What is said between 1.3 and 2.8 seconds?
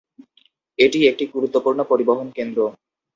গুরুত্বপূর্ণ পরিবহন কেন্দ্র।